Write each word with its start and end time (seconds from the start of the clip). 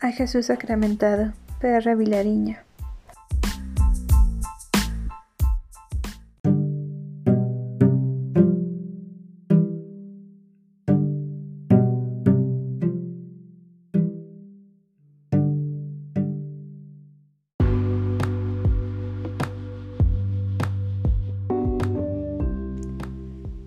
A 0.00 0.12
Jesús 0.12 0.46
sacramentado, 0.46 1.34
PR 1.60 1.94
Vilariño. 1.94 2.56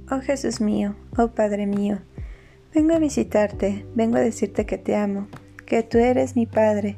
Oh 0.10 0.22
Jesús 0.22 0.62
mío, 0.62 0.96
oh 1.18 1.30
Padre 1.30 1.68
mío, 1.68 2.00
vengo 2.74 2.94
a 2.94 3.00
visitarte, 3.00 3.86
vengo 3.96 4.18
a 4.18 4.22
decirte 4.22 4.66
que 4.66 4.78
te 4.78 4.96
amo, 4.96 5.28
que 5.66 5.84
tú 5.84 5.98
eres 5.98 6.36
mi 6.36 6.46
Padre, 6.46 6.96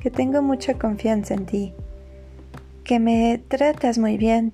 que 0.00 0.10
tengo 0.10 0.42
mucha 0.42 0.74
confianza 0.74 1.34
en 1.34 1.46
ti, 1.46 1.72
que 2.84 3.00
me 3.00 3.40
tratas 3.48 3.98
muy 3.98 4.18
bien, 4.18 4.52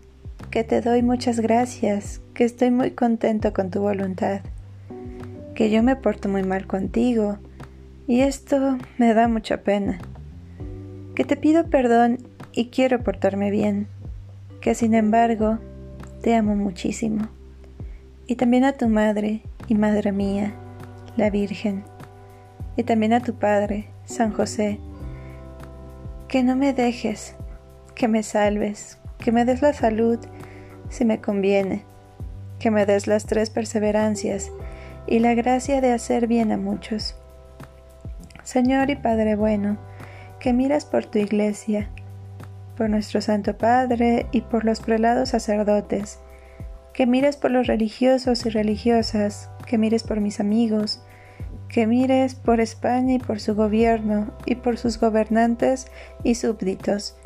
que 0.50 0.64
te 0.64 0.80
doy 0.80 1.02
muchas 1.02 1.41
gracias, 1.41 2.20
que 2.34 2.44
estoy 2.44 2.70
muy 2.70 2.92
contento 2.92 3.52
con 3.52 3.70
tu 3.70 3.80
voluntad, 3.80 4.41
que 5.55 5.70
yo 5.70 5.83
me 5.83 5.97
porto 5.97 6.28
muy 6.28 6.42
mal 6.42 6.66
contigo, 6.66 7.39
y 8.06 8.20
esto 8.20 8.78
me 8.98 9.12
da 9.14 9.28
mucha 9.28 9.62
pena, 9.62 9.98
que 11.14 11.24
te 11.24 11.36
pido 11.36 11.67
perdón 11.67 12.19
y 12.52 12.67
quiero 12.67 13.00
portarme 13.00 13.50
bien, 13.50 13.89
que 14.61 14.74
sin 14.74 14.94
embargo 14.94 15.58
te 16.22 16.34
amo 16.34 16.55
muchísimo, 16.55 17.28
y 18.27 18.36
también 18.36 18.64
a 18.64 18.72
tu 18.72 18.89
madre 18.89 19.42
y 19.67 19.74
madre 19.74 20.12
mía, 20.12 20.55
la 21.17 21.30
Virgen 21.30 21.83
y 22.81 22.84
también 22.84 23.12
a 23.12 23.20
tu 23.20 23.34
Padre, 23.34 23.89
San 24.06 24.33
José, 24.33 24.81
que 26.28 26.42
no 26.42 26.56
me 26.56 26.73
dejes, 26.73 27.34
que 27.95 28.09
me 28.09 28.23
salves, 28.23 28.98
que 29.19 29.33
me 29.33 29.45
des 29.45 29.61
la 29.61 29.75
salud 29.75 30.19
si 30.89 31.05
me 31.05 31.20
conviene, 31.20 31.84
que 32.58 32.70
me 32.70 32.86
des 32.86 33.06
las 33.06 33.27
tres 33.27 33.51
perseverancias 33.51 34.51
y 35.06 35.19
la 35.19 35.34
gracia 35.34 35.83
de 35.83 35.92
hacer 35.92 36.27
bien 36.27 36.53
a 36.53 36.56
muchos. 36.56 37.17
Señor 38.45 38.89
y 38.89 38.97
Padre 38.97 39.36
bueno, 39.36 39.77
que 40.39 40.55
miras 40.55 40.86
por 40.86 41.05
tu 41.05 41.19
iglesia, 41.19 41.91
por 42.78 42.89
nuestro 42.89 43.20
Santo 43.20 43.58
Padre 43.58 44.27
y 44.33 44.41
por 44.41 44.64
los 44.64 44.81
prelados 44.81 45.28
sacerdotes, 45.28 46.19
que 46.95 47.06
mires 47.06 47.36
por 47.36 47.51
los 47.51 47.67
religiosos 47.67 48.47
y 48.47 48.48
religiosas, 48.48 49.51
que 49.67 49.77
mires 49.77 50.03
por 50.03 50.20
mis 50.20 50.41
amigos, 50.41 51.03
que 51.70 51.86
mires 51.86 52.34
por 52.34 52.60
España 52.60 53.14
y 53.14 53.18
por 53.18 53.38
su 53.40 53.54
gobierno 53.54 54.32
y 54.44 54.56
por 54.56 54.76
sus 54.76 54.98
gobernantes 54.98 55.86
y 56.24 56.34
súbditos, 56.34 57.16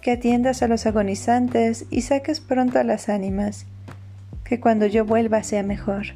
que 0.00 0.12
atiendas 0.12 0.62
a 0.62 0.68
los 0.68 0.86
agonizantes 0.86 1.84
y 1.90 2.02
saques 2.02 2.40
pronto 2.40 2.78
a 2.78 2.84
las 2.84 3.08
ánimas, 3.08 3.66
que 4.44 4.60
cuando 4.60 4.86
yo 4.86 5.04
vuelva 5.04 5.42
sea 5.42 5.64
mejor. 5.64 6.06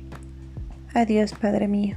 Adiós, 0.95 1.35
Padre 1.35 1.67
mío. 1.67 1.97